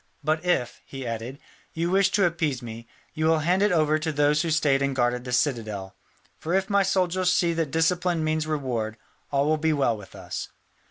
[0.23, 1.37] "But if," he added,
[1.75, 4.95] "you wish to appease me, you will hand it over to those who stayed and
[4.95, 5.95] guarded the citadel.
[6.39, 8.97] For if my soldiers see that discipline means reward,
[9.29, 10.47] all will be well with us."